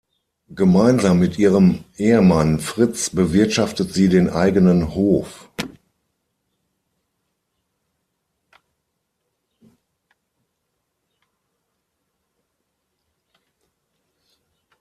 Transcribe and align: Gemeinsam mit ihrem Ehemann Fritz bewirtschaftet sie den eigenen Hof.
Gemeinsam 0.49 1.19
mit 1.19 1.37
ihrem 1.37 1.83
Ehemann 1.95 2.57
Fritz 2.59 3.11
bewirtschaftet 3.11 3.93
sie 3.93 4.09
den 4.09 4.31
eigenen 4.31 4.95
Hof. 4.95 5.47